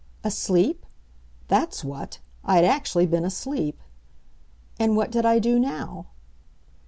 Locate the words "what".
1.83-2.17, 4.97-5.11